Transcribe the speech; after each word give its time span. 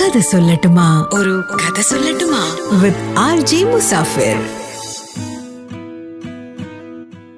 കഥ 0.00 0.18
സൊല്ലട്ടുമാ. 0.18 1.08
ഒരു 1.14 1.44
കഥ 1.54 1.80
സൊല്ലട്ടുമാ. 1.80 2.56
With 2.82 3.14
R 3.18 3.40
J 3.40 3.64
Musafir. 3.64 4.36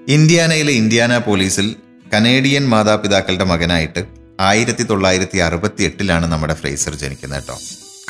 ഇന്ത്യാനയിലെ 0.09 0.73
Indiana 0.73 1.19
പോലീസിൽ 1.19 1.77
കനേഡിയൻ 2.15 2.69
മാതാപിതാക്കളുടെ 2.69 3.45
മകനായിട്ട് 3.45 4.07
ആയിരത്തി 4.41 4.83
തൊള്ളായിരത്തി 4.83 5.39
അറുപത്തി 5.39 5.83
എട്ടിലാണ് 5.83 6.27
നമ്മുടെ 6.27 6.55
ഫ്രേസർ 6.55 6.95
ജനിക്കുന്നത് 6.95 7.43
കേട്ടോ. 7.43 7.59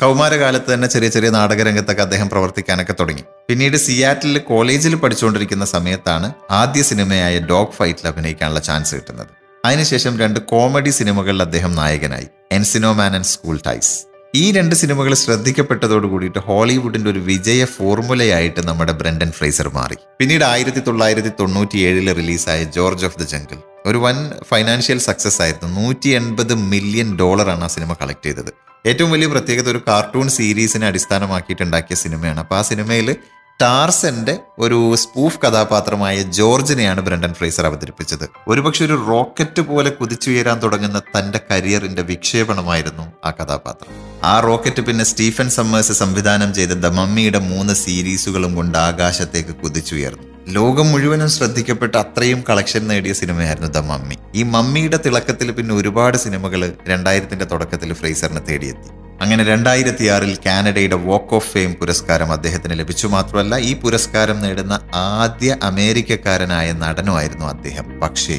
കൗമാരകാലത്ത് 0.01 0.73
തന്നെ 0.73 0.87
ചെറിയ 0.87 1.07
ചെറിയ 1.07 1.29
നാടകരംഗത്തൊക്കെ 1.29 2.01
അദ്ദേഹം 2.01 2.29
പ്രവർത്തിക്കാനൊക്കെ 2.29 2.95
തുടങ്ങി. 2.99 3.23
പിന്നീട് 3.49 3.77
സിയാറ്റിൽ 3.77 4.37
കോളേജിൽ 4.37 4.95
പഠിച്ചുകൊണ്ടിരിക്കുന്ന 4.95 5.65
സമയത്താണ് 5.65 6.33
ആദ്യ 6.51 6.81
സിനിമയായ 6.81 7.39
ഡോഗ് 7.39 7.71
ഫൈറ്റിൽ 7.71 8.07
അഭിനയിക്കാനുള്ള 8.07 8.59
ചാൻസ് 8.59 8.95
കിട്ടുന്നത്. 8.95 9.27
അതിനുശേഷം 9.65 10.19
രണ്ട് 10.19 10.39
കോമഡി 10.39 10.89
സിനിമകളിൽ 10.89 11.41
അദ്ദേഹം 11.41 11.75
നായകനായി. 11.75 12.27
Encino Man 12.51 13.15
and 13.15 13.25
school 13.25 13.59
ties. 13.67 14.10
ഈ 14.35 14.51
രണ്ട് 14.51 14.75
സിനിമകൾ 14.75 15.13
ശ്രദ്ധിക്കപ്പെട്ടതോട് 15.13 16.07
കൂടിയിട്ട് 16.07 16.39
ഹോളിവുഡിന്റെ 16.39 17.09
ഒരു 17.09 17.19
വിജയ 17.19 17.65
ഫോർമുലയായിട്ട് 17.65 18.67
നമ്മുടെ 18.67 18.91
ബ്രണ്ടൻ 18.91 19.31
ഫ്രൈസർ 19.31 19.69
മാറി. 19.69 19.95
പിന്നീട് 20.19 20.43
ആയിരത്തി 20.43 20.79
തൊള്ളായിരത്തി 20.79 21.31
തൊണ്ണൂറ്റി 21.39 21.77
ഏഴിൽ 21.77 22.13
റിലീസായ 22.13 22.63
ജോർജ് 22.63 23.05
ഓഫ് 23.05 23.19
ദ 23.19 23.23
ജംഗിൾ. 23.23 23.57
ഒരു 23.85 23.97
വൻ 23.97 24.31
ഫൈനാൻഷ്യൽ 24.49 24.99
സക്സസ് 24.99 25.41
ആയിരുന്നു. 25.41 25.81
നൂറ്റി 25.81 26.09
എൺപത് 26.09 26.53
മില്യൺ 26.53 27.17
ഡോളറാണ് 27.17 27.63
ആ 27.63 27.67
സിനിമ 27.67 27.93
കളക്ട് 27.93 28.25
ചെയ്തത്. 28.25 28.51
ഏറ്റവും 28.85 29.11
വലിയ 29.11 29.27
പ്രത്യേകത 29.27 29.69
ഒരു 29.69 29.81
കാർട്ടൂൺ 29.87 30.29
സീരീസിനെ 30.29 30.87
അടിസ്ഥാനമാക്കിയിട്ടുണ്ടാക്കിയ 30.87 31.95
സിനിമയാണ്. 31.95 32.39
അപ്പോൾ 32.39 32.57
ആ 32.57 32.61
സിനിമയിൽ 32.61 33.15
ടാർസന്റെ 33.61 34.37
ഒരു 34.59 34.95
സ്പൂഫ് 34.95 35.39
കഥാപാത്രമായ 35.39 36.21
ജോർജിനെയാണ് 36.21 37.01
ബ്രണ്ടൻ 37.01 37.33
ഫ്രേസർ 37.33 37.65
അവതരിപ്പിച്ചത്. 37.65 38.29
ഒരുപക്ഷെ 38.47 38.85
ഒരു 38.85 39.05
റോക്കറ്റ് 39.07 39.61
പോലെ 39.61 39.89
കുതിച്ചുയരാൻ 39.89 40.59
തുടങ്ങുന്ന 40.63 40.99
തന്റെ 40.99 41.39
കരിയറിന്റെ 41.51 42.01
വിക്ഷേപണമായിരുന്നു 42.01 43.03
ആ 43.25 43.31
കഥാപാത്രം. 43.31 44.21
ആ 44.23 44.39
റോക്കറ്റ് 44.39 44.81
പിന്നെ 44.81 45.05
സ്റ്റീഫൻ 45.05 45.49
സമ്മേഴ്സ് 45.49 45.91
സംവിധാനം 45.91 46.53
ചെയ്ത 46.53 46.69
ദ 46.69 46.85
മമ്മിയുടെ 46.85 47.39
മൂന്ന് 47.39 47.73
സീരീസുകളും 47.73 48.55
കൊണ്ട് 48.55 48.77
ആകാശത്തേക്ക് 48.77 49.49
കുതിച്ചുയർന്നു. 49.49 50.23
ലോകം 50.47 50.87
മുഴുവനും 50.87 51.29
ശ്രദ്ധിക്കപ്പെട്ട 51.29 51.95
അത്രയും 51.95 52.43
കളക്ഷൻ 52.49 52.87
നേടിയ 52.87 53.13
സിനിമയായിരുന്നു 53.13 53.69
ദ 53.69 53.77
മമ്മി. 53.77 54.15
ഈ 54.35 54.43
മമ്മിയുടെ 54.43 54.99
തിളക്കത്തിൽ 55.05 55.51
പിന്നെ 55.51 55.75
ഒരുപാട് 55.75 56.17
സിനിമകൾ 56.17 56.73
രണ്ടായിരത്തിന്റെ 56.87 57.45
തുടക്കത്തിൽ 57.45 57.93
ഫ്രേസറിനെ 57.93 58.41
തേടിയെത്തി. 58.41 59.00
അങ്ങനെ 59.21 59.43
രണ്ടായിരത്തി 59.43 60.05
ആറിൽ 60.05 60.37
കാനഡയുടെ 60.45 60.95
വോക്ക് 60.95 61.35
ഓഫ് 61.35 61.51
ഫെയിം 61.51 61.73
പുരസ്കാരം 61.73 62.31
അദ്ദേഹത്തിന് 62.31 62.79
ലഭിച്ചു. 62.79 63.07
മാത്രമല്ല 63.07 63.57
ഈ 63.57 63.79
പുരസ്കാരം 63.79 64.41
നേടുന്ന 64.41 64.79
ആദ്യ 64.93 65.57
അമേരിക്കക്കാരനായ 65.63 66.71
നടനുമായിരുന്നു 66.71 67.45
അദ്ദേഹം. 67.45 67.99
പക്ഷേ 67.99 68.37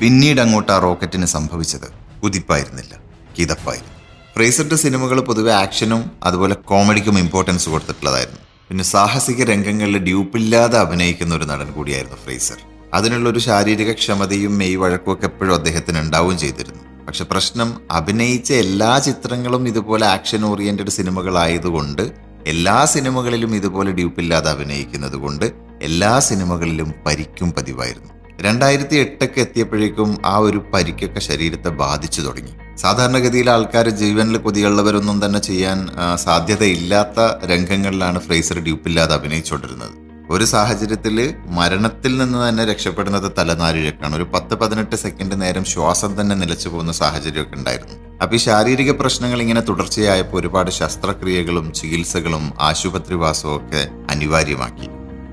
പിന്നീട് 0.00 0.40
അങ്ങോട്ട് 0.40 0.72
ആ 0.72 0.78
റോക്കറ്റിന് 0.78 1.26
സംഭവിച്ചത് 1.26 1.88
കുതിപ്പായിരുന്നില്ല 2.22 2.94
കിതപ്പായിരുന്നു. 3.38 3.92
ഫ്രേസറിന്റെ 4.36 4.76
സിനിമകൾ 4.76 5.20
പൊതുവെ 5.20 5.52
ആക്ഷനും 5.52 6.10
അതുപോലെ 6.22 6.54
കോമഡിക്കും 6.54 7.18
ഇമ്പോർട്ടൻസ് 7.18 7.68
കൊടുത്തിട്ടുള്ളതായിരുന്നു. 7.68 8.40
പിന്നെ 8.68 8.84
സാഹസിക 8.84 9.44
രംഗങ്ങളിൽ 9.44 9.98
ഡ്യൂപ്പില്ലാതെ 9.98 10.78
അഭിനയിക്കുന്ന 10.78 11.34
ഒരു 11.34 11.44
നടൻ 11.44 11.72
കൂടിയായിരുന്നു 11.72 12.16
ഫ്രേസർ. 12.16 12.56
അതിനുള്ള 12.94 13.28
ഒരു 13.28 13.38
ശാരീരിക 13.38 13.92
ക്ഷമതയും 13.92 14.58
മെയ് 14.58 14.76
വഴക്കും 14.76 15.12
ഒക്കെ 15.12 15.24
എപ്പോഴും 15.24 15.54
അദ്ദേഹത്തിന് 15.54 15.98
ഉണ്ടാവുകയും 15.98 16.38
ചെയ്തിരുന്നു. 16.38 16.83
പക്ഷെ 17.06 17.24
പ്രശ്നം 17.24 17.80
അഭിനയിച്ച 17.90 18.52
എല്ലാ 18.52 18.98
ചിത്രങ്ങളും 18.98 19.68
ഇതുപോലെ 19.68 20.06
ആക്ഷൻ 20.06 20.44
ഓറിയന്റഡ് 20.44 20.90
സിനിമകളായതുകൊണ്ട് 20.90 22.12
എല്ലാ 22.46 22.84
സിനിമകളിലും 22.84 23.54
ഇതുപോലെ 23.56 23.92
ഡ്യൂപ്പില്ലാതെ 23.92 24.50
അഭിനയിക്കുന്നത് 24.50 25.16
കൊണ്ട് 25.16 25.52
എല്ലാ 25.82 26.18
സിനിമകളിലും 26.18 26.94
പരിക്കും 27.06 27.52
പതിവായിരുന്നു. 27.52 28.10
രണ്ടായിരത്തി 28.40 28.96
എട്ടൊക്കെ 28.96 29.40
എത്തിയപ്പോഴേക്കും 29.40 30.18
ആ 30.24 30.36
ഒരു 30.36 30.64
പരിക്കൊക്കെ 30.74 31.20
ശരീരത്തെ 31.20 31.68
ബാധിച്ചു 31.68 32.20
തുടങ്ങി. 32.20 32.52
സാധാരണഗതിയിൽ 32.76 33.50
ആൾക്കാർ 33.50 33.88
ജീവനിൽ 33.88 34.36
കൊതിയുള്ളവരൊന്നും 34.36 35.26
തന്നെ 35.26 35.38
ചെയ്യാൻ 35.38 35.88
സാധ്യതയില്ലാത്ത 36.16 37.20
രംഗങ്ങളിലാണ് 37.44 38.20
ഫ്രേസർ 38.20 38.58
ഡ്യൂപ്പില്ലാതെ 38.58 39.14
അഭിനയിച്ചുകൊണ്ടിരുന്നത്. 39.14 40.03
ഒരു 40.34 40.44
സാഹചര്യത്തിൽ 40.44 41.34
മരണത്തിൽ 41.46 42.18
നിന്ന് 42.18 42.48
തന്നെ 42.48 42.64
രക്ഷപ്പെടുന്നത് 42.64 43.32
തലനാരിഴക്കാണ്. 43.38 44.16
ഒരു 44.16 44.26
പത്ത് 44.34 44.54
പതിനെട്ട് 44.54 44.96
സെക്കൻഡ് 44.96 45.42
നേരം 45.42 45.64
ശ്വാസം 45.64 46.20
തന്നെ 46.20 46.36
നിലച്ചു 46.36 46.68
പോകുന്ന 46.68 46.92
സാഹചര്യമൊക്കെ 46.92 47.56
ഉണ്ടായിരുന്നു. 47.56 48.18
അപ്പൊ 48.22 48.36
ഈ 48.36 48.38
ശാരീരിക 48.38 48.92
പ്രശ്നങ്ങൾ 48.92 49.40
ഇങ്ങനെ 49.40 49.60
തുടർച്ചയായപ്പോൾ 49.60 50.40
ഒരുപാട് 50.40 50.70
ശസ്ത്രക്രിയകളും 50.70 51.72
ചികിത്സകളും 51.72 52.52
ആശുപത്രിവാസവും 52.60 53.56
ഒക്കെ 53.56 53.88
അനിവാര്യമാക്കി. 54.10 54.88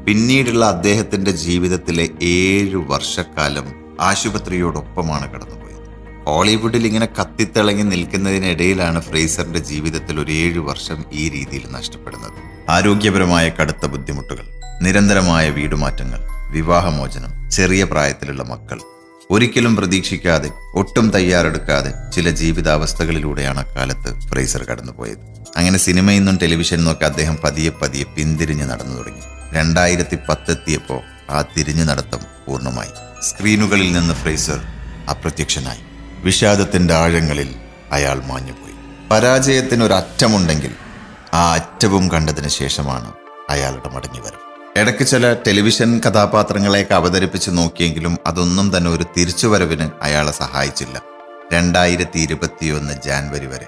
പിന്നീടുള്ള 0.05 0.65
അദ്ദേഹത്തിന്റെ 0.65 1.31
ജീവിതത്തിലെ 1.31 2.09
ഏഴു 2.23 2.77
വർഷക്കാലം 2.77 3.97
ആശുപത്രിയോടൊപ്പമാണ് 4.01 5.31
കടന്നുപോയത്. 5.31 5.89
ഹോളിവുഡിൽ 6.27 6.87
ഇങ്ങനെ 6.87 7.07
കത്തിത്തിളങ്ങി 7.21 7.83
നിൽക്കുന്നതിനിടയിലാണ് 7.83 9.01
ഫ്രേസറിന്റെ 9.01 9.59
ജീവിതത്തിൽ 9.59 10.19
ഒരു 10.19 10.31
ഏഴു 10.31 10.59
വർഷം 10.59 11.05
ഈ 11.13 11.29
രീതിയിൽ 11.29 11.63
നഷ്ടപ്പെടുന്നത്. 11.71 12.31
ആരോഗ്യപരമായ 12.69 13.49
കടുത്ത 13.49 13.85
ബുദ്ധിമുട്ടുകൾ. 13.85 14.60
നിരന്തരമായ 14.81 15.49
വീടുമാറ്റങ്ങൾ 15.49 16.19
വിവാഹമോചനം 16.49 17.51
ചെറിയ 17.51 17.83
പ്രായത്തിലുള്ള 17.83 18.43
മക്കൾ. 18.43 18.79
ഒരിക്കലും 19.29 19.75
പ്രതീക്ഷിക്കാതെ 19.75 20.51
ഒട്ടും 20.73 21.09
തയ്യാറെടുക്കാതെ 21.09 21.93
ചില 22.11 22.29
ജീവിതാവസ്ഥകളിലൂടെയാണ് 22.29 23.59
അക്കാലത്ത് 23.59 24.19
ഫ്രേസർ 24.21 24.63
കടന്നുപോയത്. 24.63 25.17
അങ്ങനെ 25.57 25.77
സിനിമയിൽ 25.77 26.17
നിന്നും 26.17 26.39
ടെലിവിഷനിൽ 26.41 26.77
നിന്നൊക്കെ 26.77 27.05
അദ്ദേഹം 27.05 27.37
പതിയെ 27.43 27.69
പതിയെ 27.69 28.03
പിന്തിരിഞ്ഞ് 28.03 28.69
നടന്നു 28.69 28.97
തുടങ്ങി. 28.97 29.21
രണ്ടായിരത്തി 29.53 30.17
പത്തെത്തിയപ്പോൾ 30.29 31.31
ആ 31.31 31.41
തിരിഞ്ഞു 31.41 31.83
നടത്തം 31.83 32.19
പൂർണമായി. 32.47 32.89
സ്ക്രീനുകളിൽ 33.23 33.91
നിന്ന് 33.91 34.13
ഫ്രേസർ 34.13 34.59
അപ്രത്യക്ഷനായി. 35.09 35.79
വിഷാദത്തിന്റെ 36.23 36.93
ആഴങ്ങളിൽ 36.93 37.55
അയാൾ 37.91 38.23
മാഞ്ഞുപോയി. 38.25 38.75
പരാജയത്തിനൊരറ്റമുണ്ടെങ്കിൽ 39.11 40.71
ആ 41.33 41.53
അറ്റവും 41.53 42.11
കണ്ടതിന് 42.11 42.47
ശേഷമാണ് 42.47 43.11
അയാളുടെ 43.49 43.89
മടങ്ങിവരവ് 43.89 44.50
ഇടയ്ക്ക് 44.77 45.07
ചില 45.07 45.33
ടെലിവിഷൻ 45.33 46.01
കഥാപാത്രങ്ങളെയൊക്കെ 46.05 46.93
അവതരിപ്പിച്ച് 46.93 47.51
നോക്കിയെങ്കിലും 47.53 48.17
അതൊന്നും 48.27 48.77
തന്നെ 48.77 48.91
ഒരു 48.91 49.05
തിരിച്ചുവരവിന് 49.17 49.89
അയാളെ 50.01 50.31
സഹായിച്ചില്ല. 50.31 51.01
രണ്ടായിരത്തി 51.53 52.19
ഇരുപത്തിയൊന്ന് 52.19 52.93
ജാൻവരി 53.05 53.45
വരെ. 53.45 53.67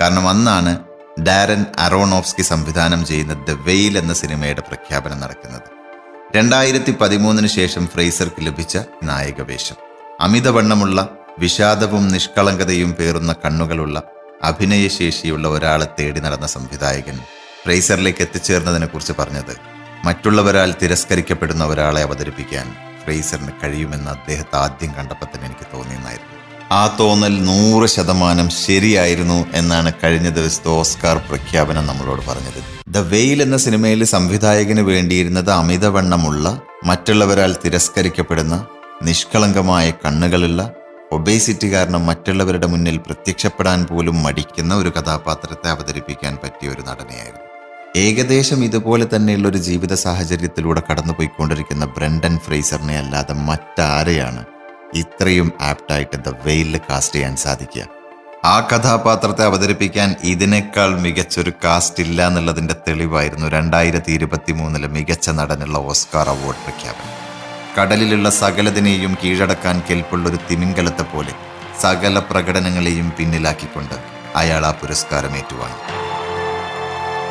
കാരണം 0.00 0.28
അന്നാണ് 0.28 0.84
ഡാരൻ 1.22 1.66
അറോണോഫ്സ്കി 1.78 2.42
സംവിധാനം 2.42 3.06
ചെയ്യുന്ന 3.06 3.44
ദ 3.44 3.50
വെയിൽ 3.50 3.98
എന്ന 3.98 4.12
സിനിമയുടെ 4.12 4.60
പ്രഖ്യാപനം 4.60 5.20
നടക്കുന്നത്. 5.20 5.68
രണ്ടായിരത്തി 6.36 6.96
പതിമൂന്നിന് 7.00 7.46
ശേഷം 7.46 7.86
ഫ്രേസർക്ക് 7.86 8.46
ലഭിച്ച 8.46 8.78
നായകവേഷം. 9.02 9.76
അമിതവണ്ണമുള്ള 10.20 11.08
വിഷാദവും 11.38 12.08
നിഷ്കളങ്കതയും 12.08 12.92
പേറുന്ന 12.92 13.34
കണ്ണുകളുള്ള 13.44 14.02
അഭിനയശേഷിയുള്ള 14.42 15.48
ഒരാളെ 15.48 15.86
തേടി 16.00 16.20
നടന്ന 16.20 16.46
സംവിധായകൻ 16.46 17.18
ഫ്രേസറിലേക്ക് 17.64 18.22
എത്തിച്ചേർന്നതിനെക്കുറിച്ച് 18.22 19.12
പറഞ്ഞത് 19.18 19.83
മറ്റുള്ളവരാൽ 20.04 20.74
തിരസ്കരിക്കപ്പെടുന്ന 20.82 21.64
ഒരാളെ 21.64 22.02
അവതരിപ്പിക്കാൻ 22.02 22.66
ഫ്രേസറിന് 23.04 23.52
കഴിയുമെന്ന് 23.62 24.10
അദ്ദേഹത്തെ 24.10 24.56
ആദ്യം 24.56 24.92
കണ്ടപ്പോൾ 24.98 25.28
തന്നെ 25.30 25.46
എനിക്ക് 25.46 25.66
തോന്നിയെന്നായിരുന്നു. 25.74 26.30
ആ 26.72 26.96
തോന്നൽ 27.00 27.34
നൂറ് 27.44 27.86
ശതമാനം 27.86 28.50
ശരിയായിരുന്നു 28.50 29.46
എന്നാണ് 29.54 29.92
കഴിഞ്ഞ 30.04 30.28
ദിവസത്തെ 30.28 30.68
ഓസ്കാർ 30.68 31.16
പ്രഖ്യാപനം 31.16 31.86
നമ്മളോട് 31.86 32.22
പറഞ്ഞത്. 32.28 32.60
ദ 32.88 32.98
വെയിൽ 32.98 33.42
എന്ന 33.42 33.56
സിനിമയിൽ 33.56 34.04
സംവിധായകന് 34.04 34.80
വേണ്ടിയിരുന്നത് 34.80 35.50
അമിതവണ്ണമുള്ള 35.50 36.60
മറ്റുള്ളവരാൽ 36.84 37.56
തിരസ്കരിക്കപ്പെടുന്ന 37.64 38.66
നിഷ്കളങ്കമായ 39.02 39.92
കണ്ണുകളുള്ള 40.04 40.60
ഒബേസിറ്റി 41.12 41.72
കാരണം 41.72 42.06
മറ്റുള്ളവരുടെ 42.06 42.66
മുന്നിൽ 42.66 42.96
പ്രത്യക്ഷപ്പെടാൻ 42.96 43.86
പോലും 43.86 44.22
മടിക്കുന്ന 44.22 44.74
ഒരു 44.74 44.92
കഥാപാത്രത്തെ 44.98 45.68
അവതരിപ്പിക്കാൻ 45.70 46.38
പറ്റിയ 46.42 46.68
ഒരു 46.68 46.82
നടനെയായിരുന്നു. 46.82 47.53
ഏകദേശം 47.96 48.64
ഇതുപോലെ 48.64 49.08
തന്നെയുള്ള 49.14 49.48
ഒരു 49.48 49.58
ജീവിത 49.58 49.94
സാഹചര്യത്തിലൂടെ 49.94 50.82
കടന്നുപോയിക്കൊണ്ടിരിക്കുന്ന 50.90 51.84
ബ്രണ്ടൻ 51.84 52.38
ഫ്രേസറിനെ 52.38 52.98
അല്ലാതെ 52.98 53.34
മറ്റാരെയാണ് 53.34 54.44
ഇത്രയും 54.94 55.52
ആപ്റ്റായിട്ട് 55.60 56.16
ദ 56.16 56.28
വെയിലിൽ 56.46 56.80
കാസ്റ്റ് 56.90 57.14
ചെയ്യാൻ 57.14 57.36
സാധിക്കുക? 57.36 57.86
ആ 58.44 58.68
കഥാപാത്രത്തെ 58.72 59.44
അവതരിപ്പിക്കാൻ 59.44 60.16
ഇതിനേക്കാൾ 60.24 61.00
മികച്ചൊരു 61.00 61.52
കാസ്റ്റ് 61.64 62.02
ഇല്ല 62.02 62.26
എന്നുള്ളതിന്റെ 62.26 62.74
തെളിവായിരുന്നു 62.88 63.48
രണ്ടായിരത്തി 63.48 64.12
ഇരുപത്തി 64.12 64.52
മൂന്നിലെ 64.52 64.88
മികച്ച 64.88 65.30
നടനുള്ള 65.30 65.78
ഓസ്കാർ 65.78 66.28
അവാർഡ് 66.28 66.62
പ്രഖ്യാപനം. 66.64 67.10
കടലിലുള്ള 67.78 68.30
സകലതിനെയും 68.30 69.16
കീഴടക്കാൻ 69.24 69.82
കെൽപ്പുള്ള 69.90 70.28
ഒരു 70.28 70.38
തിമിംഗലത്തെ 70.50 71.02
പോലെ 71.02 71.32
സകല 71.80 72.18
പ്രകടനങ്ങളെയും 72.18 73.12
പിന്നിലാക്കിക്കൊണ്ട് 73.18 73.94
അയാൾ 74.36 74.66
ആ 74.66 74.70
പുരസ്കാരം 74.70 75.36
ഏറ്റുവാങ്ങി. 75.36 76.03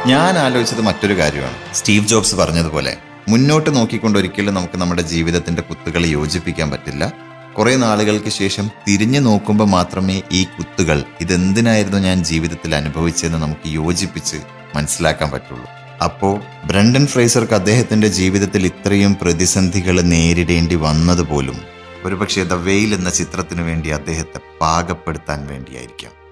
ഞാൻ 0.07 0.37
ആലോചിച്ചത് 0.37 0.81
മറ്റൊരു 0.81 1.17
കാര്യമാണ്. 1.17 1.75
സ്റ്റീവ് 1.75 2.07
ജോബ്സ് 2.07 2.35
പറഞ്ഞതുപോലെ 2.35 2.97
മുന്നോട്ട് 3.29 3.75
നോക്കിക്കൊണ്ട് 3.75 4.19
ഒരിക്കലും 4.19 4.53
നമുക്ക് 4.53 4.77
നമ്മുടെ 4.77 5.01
ജീവിതത്തിന്റെ 5.01 5.61
കുത്തുകൾ 5.61 6.05
യോജിപ്പിക്കാൻ 6.05 6.71
പറ്റില്ല. 6.71 7.13
കുറെ 7.57 7.75
നാളുകൾക്ക് 7.75 8.29
ശേഷം 8.29 8.69
തിരിഞ്ഞു 8.87 9.19
നോക്കുമ്പോൾ 9.19 9.67
മാത്രമേ 9.67 10.21
ഈ 10.31 10.43
കുത്തുകൾ 10.43 11.03
ഇതെന്തിനായിരുന്നു 11.21 11.97
ഞാൻ 11.97 12.23
ജീവിതത്തിൽ 12.23 12.75
അനുഭവിച്ചതെന്ന് 12.75 13.37
നമുക്ക് 13.37 13.67
യോജിപ്പിച്ച് 13.67 14.37
മനസ്സിലാക്കാൻ 14.75 15.31
പറ്റുള്ളൂ. 15.31 15.65
അപ്പോൾ 16.03 16.41
ബ്രണ്ടൻ 16.65 17.07
ഫ്രേസർക്ക് 17.07 17.53
അദ്ദേഹത്തിന്റെ 17.53 18.07
ജീവിതത്തിൽ 18.07 18.65
ഇത്രയും 18.65 19.17
പ്രതിസന്ധികൾ 19.21 20.01
നേരിടേണ്ടി 20.01 20.75
വന്നതുപോലും 20.75 21.55
ഒരുപക്ഷെ 22.03 22.43
ദ 22.43 22.53
വെയിൽ 22.53 22.93
എന്ന 22.93 23.09
ചിത്രത്തിനു 23.09 23.61
വേണ്ടി 23.61 23.89
അദ്ദേഹത്തെ 23.89 24.39
പാകപ്പെടുത്താൻ 24.61 25.47
വേണ്ടിയായിരിക്കാം. 25.47 26.22